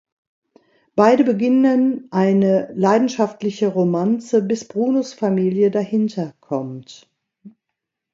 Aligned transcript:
Beide 0.95 1.23
beginnen 1.23 2.07
eine 2.09 2.73
leidenschaftliche 2.73 3.67
Romanze 3.67 4.41
bis 4.41 4.67
Brunos 4.67 5.13
Familie 5.13 5.69
dahinter 5.69 6.33
kommt. 6.39 7.07